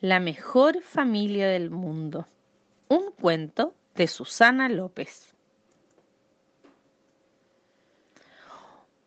La 0.00 0.20
mejor 0.20 0.80
familia 0.80 1.48
del 1.48 1.70
mundo. 1.70 2.28
Un 2.88 3.10
cuento 3.10 3.74
de 3.96 4.06
Susana 4.06 4.68
López. 4.68 5.34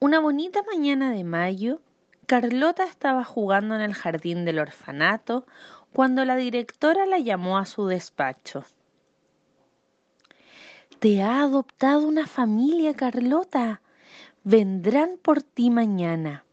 Una 0.02 0.20
bonita 0.20 0.60
mañana 0.64 1.12
de 1.12 1.24
mayo, 1.24 1.80
Carlota 2.26 2.84
estaba 2.84 3.24
jugando 3.24 3.76
en 3.76 3.80
el 3.80 3.94
jardín 3.94 4.44
del 4.44 4.60
orfanato 4.60 5.46
cuando 5.94 6.26
la 6.26 6.36
directora 6.36 7.06
la 7.06 7.20
llamó 7.20 7.58
a 7.58 7.66
su 7.66 7.88
despacho. 7.88 8.66
Te 11.00 11.22
ha 11.22 11.42
adoptado 11.42 12.06
una 12.06 12.28
familia, 12.28 12.94
Carlota. 12.96 13.80
Vendrán 14.44 15.18
por 15.24 15.42
ti 15.42 15.70
mañana. 15.70 16.44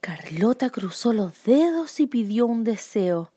Carlota 0.00 0.70
cruzó 0.70 1.12
los 1.12 1.44
dedos 1.44 2.00
y 2.00 2.06
pidió 2.06 2.46
un 2.46 2.64
deseo. 2.64 3.30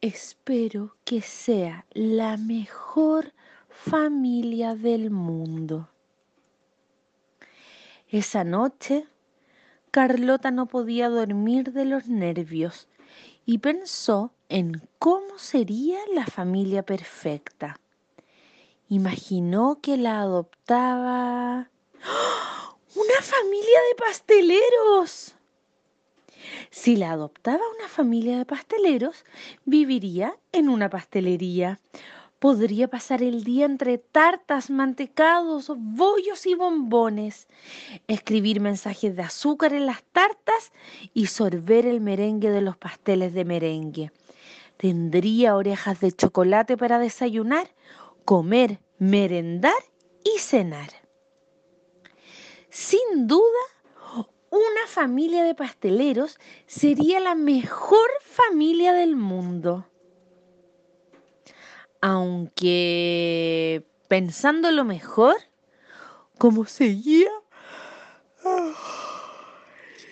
Espero 0.00 0.94
que 1.04 1.20
sea 1.20 1.84
la 1.90 2.36
mejor 2.36 3.32
familia 3.68 4.76
del 4.76 5.10
mundo. 5.10 5.88
Esa 8.08 8.44
noche, 8.44 9.08
Carlota 9.90 10.52
no 10.52 10.66
podía 10.66 11.08
dormir 11.08 11.72
de 11.72 11.84
los 11.84 12.06
nervios 12.06 12.86
y 13.44 13.58
pensó 13.58 14.32
en 14.48 14.88
cómo 15.00 15.38
sería 15.38 15.98
la 16.14 16.24
familia 16.24 16.84
perfecta. 16.84 17.80
Imaginó 18.88 19.80
que 19.82 19.96
la 19.96 20.20
adoptaba 20.20 21.68
¡Ah! 22.04 22.76
una 22.94 23.22
familia 23.22 23.80
de 23.88 23.94
pasteleros. 23.96 25.34
Si 26.70 26.96
la 26.96 27.12
adoptaba 27.12 27.62
una 27.78 27.88
familia 27.88 28.38
de 28.38 28.44
pasteleros, 28.44 29.24
viviría 29.64 30.36
en 30.52 30.68
una 30.68 30.90
pastelería. 30.90 31.80
Podría 32.38 32.88
pasar 32.88 33.22
el 33.22 33.44
día 33.44 33.66
entre 33.66 33.98
tartas, 33.98 34.70
mantecados, 34.70 35.70
bollos 35.76 36.46
y 36.46 36.54
bombones, 36.54 37.48
escribir 38.08 38.60
mensajes 38.60 39.14
de 39.14 39.22
azúcar 39.22 39.74
en 39.74 39.84
las 39.84 40.02
tartas 40.04 40.72
y 41.12 41.26
sorber 41.26 41.84
el 41.84 42.00
merengue 42.00 42.50
de 42.50 42.62
los 42.62 42.78
pasteles 42.78 43.34
de 43.34 43.44
merengue. 43.44 44.10
Tendría 44.78 45.56
orejas 45.56 46.00
de 46.00 46.12
chocolate 46.12 46.78
para 46.78 46.98
desayunar, 46.98 47.74
comer, 48.24 48.80
merendar 48.98 49.82
y 50.24 50.38
cenar. 50.38 50.88
Sin 52.70 53.26
duda, 53.26 53.42
una 54.50 54.86
familia 54.86 55.44
de 55.44 55.54
pasteleros 55.54 56.38
sería 56.66 57.20
la 57.20 57.34
mejor 57.34 58.08
familia 58.22 58.92
del 58.92 59.16
mundo. 59.16 59.86
Aunque 62.00 63.84
pensando 64.08 64.70
lo 64.72 64.84
mejor, 64.84 65.36
como 66.38 66.64
seguía 66.66 67.30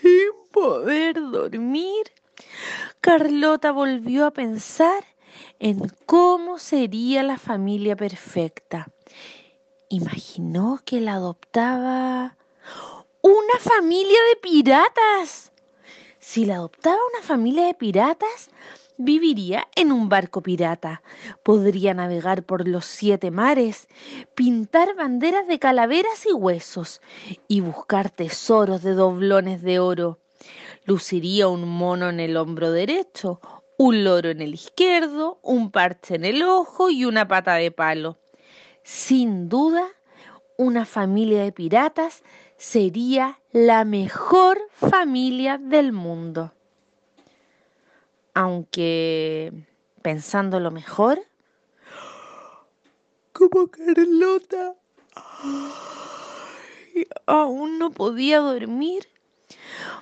sin 0.01 0.29
poder 0.53 1.15
dormir, 1.15 2.13
Carlota 3.01 3.73
volvió 3.73 4.27
a 4.27 4.33
pensar 4.33 5.05
en 5.59 5.91
cómo 6.07 6.59
sería 6.59 7.23
la 7.23 7.39
familia 7.39 7.97
perfecta. 7.97 8.89
Imaginó 9.89 10.81
que 10.85 11.01
la 11.01 11.15
adoptaba 11.15 12.38
una 13.29 13.59
familia 13.61 14.19
de 14.31 14.37
piratas. 14.41 15.53
Si 16.19 16.47
la 16.47 16.57
adoptaba 16.57 16.99
una 17.15 17.23
familia 17.23 17.67
de 17.67 17.75
piratas, 17.75 18.49
viviría 18.97 19.69
en 19.77 19.93
un 19.93 20.09
barco 20.09 20.43
pirata. 20.43 21.03
Podría 21.43 21.93
navegar 21.93 22.45
por 22.45 22.67
los 22.67 22.87
siete 22.87 23.31
mares, 23.31 23.87
pintar 24.35 24.97
banderas 24.97 25.47
de 25.47 25.59
calaveras 25.59 26.25
y 26.27 26.33
huesos 26.33 27.03
y 27.49 27.61
buscar 27.61 28.09
tesoros 28.09 28.83
de 28.83 28.95
doblones 28.95 29.61
de 29.61 29.79
oro. 29.79 30.21
Luciría 30.87 31.49
un 31.49 31.69
mono 31.69 32.09
en 32.09 32.21
el 32.21 32.35
hombro 32.37 32.73
derecho, 32.73 33.41
un 33.77 34.05
loro 34.05 34.31
en 34.31 34.41
el 34.41 34.55
izquierdo, 34.55 35.39
un 35.43 35.71
parche 35.71 36.15
en 36.15 36.25
el 36.25 36.43
ojo 36.43 36.89
y 36.89 37.05
una 37.05 37.29
pata 37.29 37.57
de 37.57 37.71
palo. 37.73 38.19
Sin 38.85 39.51
duda, 39.51 39.87
una 40.57 40.87
familia 40.87 41.43
de 41.43 41.53
piratas 41.53 42.23
sería 42.59 43.39
la 43.53 43.85
mejor 43.85 44.61
familia 44.73 45.59
del 45.59 45.93
mundo. 45.93 46.53
Aunque, 48.35 49.53
pensando 50.03 50.61
lo 50.61 50.71
mejor, 50.71 51.21
como 53.33 53.69
Carlota 53.69 54.75
aún 57.27 57.79
no 57.79 57.91
podía 57.93 58.41
dormir, 58.41 59.09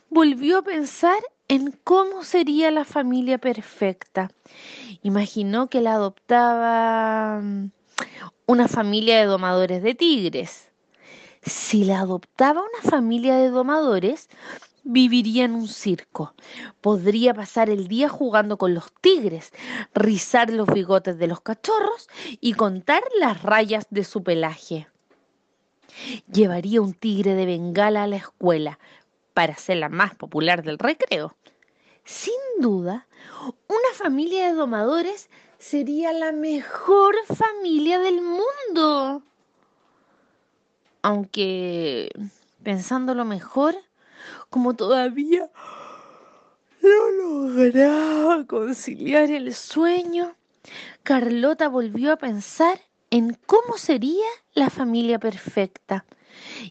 volvió 0.09 0.59
a 0.59 0.63
pensar 0.63 1.19
en 1.49 1.73
cómo 1.85 2.25
sería 2.25 2.71
la 2.71 2.85
familia 2.85 3.39
perfecta. 3.39 4.31
Imaginó 5.03 5.69
que 5.69 5.83
la 5.83 5.93
adoptaba 5.95 7.43
una 8.47 8.69
familia 8.69 9.19
de 9.19 9.27
domadores 9.27 9.83
de 9.83 9.95
tigres 9.95 10.67
si 11.47 11.85
la 11.85 12.01
adoptaba 12.01 12.61
una 12.61 12.91
familia 12.91 13.37
de 13.37 13.51
domadores, 13.51 14.29
viviría 14.83 15.45
en 15.45 15.55
un 15.55 15.69
circo. 15.69 16.35
Podría 16.81 17.35
pasar 17.35 17.71
el 17.71 17.89
día 17.89 18.09
jugando 18.09 18.59
con 18.59 18.75
los 18.75 18.93
tigres, 19.01 19.53
rizar 19.95 20.51
los 20.51 20.67
bigotes 20.67 21.19
de 21.19 21.29
los 21.29 21.41
cachorros 21.41 22.09
y 22.41 22.55
contar 22.55 23.03
las 23.19 23.43
rayas 23.43 23.87
de 23.91 24.05
su 24.05 24.23
pelaje. 24.23 24.89
Llevaría 26.31 26.81
un 26.83 26.95
tigre 26.95 27.35
de 27.35 27.47
bengala 27.47 28.05
a 28.05 28.07
la 28.07 28.17
escuela 28.17 28.79
para 29.33 29.57
ser 29.57 29.79
la 29.79 29.89
más 29.89 30.15
popular 30.15 30.63
del 30.63 30.79
recreo. 30.79 31.37
Sin 32.05 32.35
duda, 32.61 33.07
una 33.69 33.93
familia 33.95 34.47
de 34.47 34.53
domadores 34.53 35.31
sería 35.59 36.13
la 36.13 36.33
mejor 36.33 37.15
familia 37.35 37.99
del 37.99 38.21
mundo 38.21 38.96
aunque 41.07 42.11
pensándolo 42.65 43.25
mejor, 43.25 43.77
como 44.51 44.75
todavía 44.75 45.49
no 46.83 47.11
lograba 47.13 48.45
conciliar 48.45 49.31
el 49.31 49.55
sueño, 49.55 50.35
Carlota 51.05 51.69
volvió 51.69 52.13
a 52.13 52.17
pensar 52.17 52.81
en 53.11 53.39
cómo 53.47 53.79
sería 53.79 54.27
la 54.55 54.69
familia 54.69 55.21
perfecta. 55.21 56.05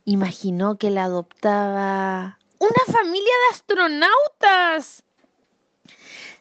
Imaginó 0.03 0.77
que 0.77 0.91
la 0.91 1.05
adoptaba 1.05 2.37
una 2.59 2.93
familia 2.93 3.33
de 3.47 3.55
astronautas. 3.55 5.04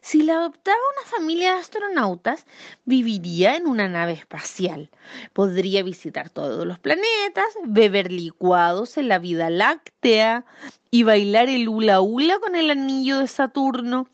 Si 0.05 0.21
la 0.21 0.35
adoptaba 0.35 0.77
una 0.95 1.09
familia 1.09 1.53
de 1.55 1.61
astronautas, 1.61 2.45
viviría 2.85 3.55
en 3.55 3.65
una 3.65 3.87
nave 3.89 4.13
espacial. 4.13 4.91
Podría 5.33 5.81
visitar 5.81 6.29
todos 6.29 6.63
los 6.67 6.77
planetas, 6.77 7.47
beber 7.63 8.11
licuados 8.11 8.97
en 8.97 9.07
la 9.07 9.17
vida 9.17 9.49
láctea 9.49 10.45
y 10.91 11.01
bailar 11.01 11.49
el 11.49 11.67
hula 11.67 12.01
hula 12.01 12.37
con 12.37 12.55
el 12.55 12.69
anillo 12.69 13.17
de 13.17 13.27
Saturno. 13.27 14.07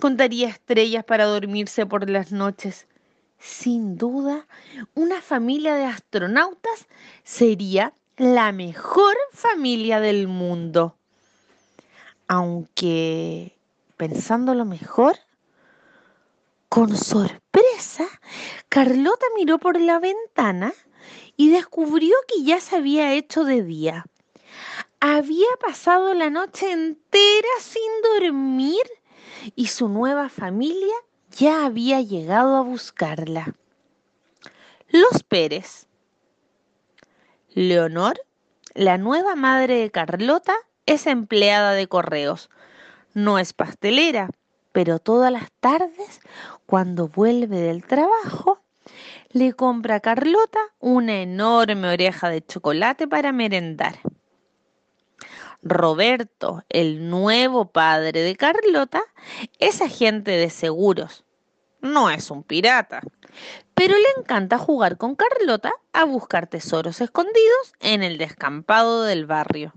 Contaría 0.00 0.48
estrellas 0.48 1.04
para 1.04 1.26
dormirse 1.26 1.84
por 1.84 2.08
las 2.08 2.32
noches. 2.32 2.86
Sin 3.38 3.98
duda, 3.98 4.46
una 4.94 5.20
familia 5.20 5.74
de 5.74 5.84
astronautas 5.84 6.86
sería 7.22 7.92
la 8.16 8.50
mejor 8.52 9.14
familia 9.34 10.00
del 10.00 10.26
mundo. 10.26 10.96
Aunque, 12.28 13.54
pensándolo 13.98 14.64
mejor, 14.64 15.18
con 16.74 16.96
sorpresa, 16.96 18.08
Carlota 18.68 19.24
miró 19.36 19.60
por 19.60 19.80
la 19.80 20.00
ventana 20.00 20.74
y 21.36 21.50
descubrió 21.50 22.16
que 22.26 22.42
ya 22.42 22.58
se 22.58 22.74
había 22.74 23.12
hecho 23.12 23.44
de 23.44 23.62
día. 23.62 24.06
Había 24.98 25.46
pasado 25.64 26.14
la 26.14 26.30
noche 26.30 26.72
entera 26.72 27.48
sin 27.60 27.80
dormir 28.02 28.82
y 29.54 29.68
su 29.68 29.88
nueva 29.88 30.28
familia 30.28 30.96
ya 31.30 31.64
había 31.64 32.00
llegado 32.00 32.56
a 32.56 32.62
buscarla. 32.62 33.54
Los 34.88 35.22
Pérez. 35.22 35.86
Leonor, 37.50 38.20
la 38.74 38.98
nueva 38.98 39.36
madre 39.36 39.78
de 39.78 39.92
Carlota, 39.92 40.56
es 40.86 41.06
empleada 41.06 41.70
de 41.74 41.86
correos. 41.86 42.50
No 43.12 43.38
es 43.38 43.52
pastelera, 43.52 44.28
pero 44.74 44.98
todas 44.98 45.30
las 45.30 45.52
tardes, 45.60 46.20
cuando 46.66 47.06
vuelve 47.06 47.60
del 47.60 47.84
trabajo, 47.84 48.60
le 49.30 49.52
compra 49.52 49.94
a 49.94 50.00
Carlota 50.00 50.58
una 50.80 51.22
enorme 51.22 51.90
oreja 51.90 52.28
de 52.28 52.44
chocolate 52.44 53.06
para 53.06 53.30
merendar. 53.30 54.00
Roberto, 55.62 56.64
el 56.70 57.08
nuevo 57.08 57.70
padre 57.70 58.22
de 58.22 58.34
Carlota, 58.34 59.04
es 59.60 59.80
agente 59.80 60.32
de 60.32 60.50
seguros. 60.50 61.24
No 61.80 62.10
es 62.10 62.32
un 62.32 62.42
pirata, 62.42 63.00
pero 63.74 63.94
le 63.94 64.20
encanta 64.20 64.58
jugar 64.58 64.96
con 64.96 65.14
Carlota 65.14 65.72
a 65.92 66.02
buscar 66.02 66.48
tesoros 66.48 67.00
escondidos 67.00 67.74
en 67.78 68.02
el 68.02 68.18
descampado 68.18 69.04
del 69.04 69.24
barrio. 69.24 69.72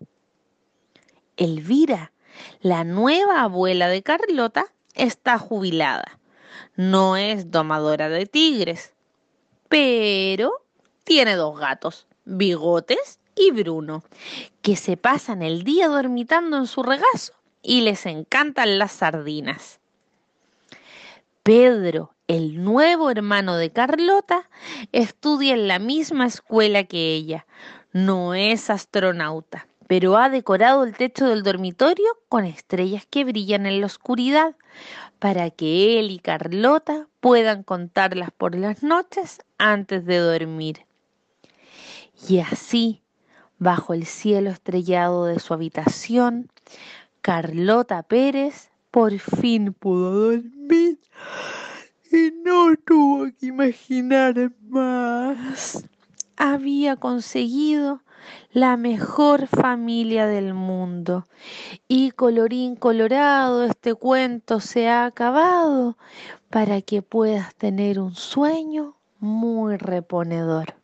Elvira, 1.36 2.14
la 2.62 2.84
nueva 2.84 3.42
abuela 3.42 3.90
de 3.90 4.02
Carlota, 4.02 4.74
está 4.98 5.38
jubilada. 5.38 6.20
No 6.76 7.18
es 7.18 7.50
domadora 7.52 8.10
de 8.10 8.26
tigres, 8.26 8.94
pero 9.70 10.52
tiene 11.04 11.36
dos 11.36 11.60
gatos, 11.60 12.08
Bigotes 12.26 13.20
y 13.36 13.52
Bruno, 13.52 14.04
que 14.62 14.76
se 14.76 14.98
pasan 14.98 15.42
el 15.42 15.64
día 15.64 15.88
dormitando 15.88 16.58
en 16.58 16.68
su 16.68 16.84
regazo 16.84 17.34
y 17.62 17.82
les 17.82 18.06
encantan 18.06 18.80
las 18.80 18.92
sardinas. 18.92 19.80
Pedro, 21.44 22.14
el 22.28 22.64
nuevo 22.64 23.10
hermano 23.10 23.56
de 23.56 23.72
Carlota, 23.72 24.50
estudia 24.92 25.54
en 25.54 25.68
la 25.68 25.80
misma 25.80 26.26
escuela 26.26 26.84
que 26.84 27.14
ella. 27.14 27.46
No 27.94 28.34
es 28.34 28.70
astronauta, 28.70 29.68
pero 29.88 30.18
ha 30.18 30.30
decorado 30.30 30.84
el 30.84 30.96
techo 30.96 31.28
del 31.28 31.44
dormitorio 31.44 32.08
con 32.30 32.46
estrellas 32.46 33.06
que 33.10 33.24
brillan 33.24 33.66
en 33.66 33.80
la 33.80 33.86
oscuridad 33.86 34.56
para 35.20 35.50
que 35.50 36.00
él 36.00 36.12
y 36.12 36.20
Carlota 36.20 37.08
puedan 37.20 37.64
contarlas 37.64 38.32
por 38.32 38.56
las 38.56 38.84
noches 38.84 39.40
antes 39.58 40.06
de 40.06 40.18
dormir. 40.18 40.86
Y 42.28 42.40
así, 42.40 43.02
bajo 43.58 43.94
el 43.94 44.06
cielo 44.06 44.50
estrellado 44.50 45.26
de 45.26 45.40
su 45.40 45.54
habitación, 45.54 46.50
Carlota 47.22 48.04
Pérez 48.04 48.70
por 48.92 49.18
fin 49.20 49.74
pudo 49.74 50.32
dormir 50.32 51.00
y 52.12 52.32
no 52.44 52.76
tuvo 52.86 53.28
que 53.40 53.48
imaginar 53.48 54.52
más. 54.70 55.84
Había 56.36 56.96
conseguido 56.96 58.02
la 58.52 58.78
mejor 58.78 59.48
familia 59.48 60.28
del 60.28 60.54
mundo. 60.54 61.28
Y 61.88 62.12
colorín 62.12 62.76
colorado, 62.76 63.64
este 63.64 63.96
cuento 63.96 64.60
se 64.60 64.88
ha 64.88 65.06
acabado 65.06 65.98
para 66.50 66.82
que 66.82 67.02
puedas 67.02 67.54
tener 67.56 68.00
un 68.00 68.16
sueño 68.16 68.96
muy 69.20 69.78
reponedor. 69.78 70.77